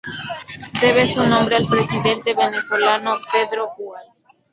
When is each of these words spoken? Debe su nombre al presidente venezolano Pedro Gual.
Debe 0.81 1.05
su 1.05 1.23
nombre 1.23 1.57
al 1.57 1.67
presidente 1.67 2.33
venezolano 2.33 3.17
Pedro 3.31 3.69
Gual. 3.77 4.07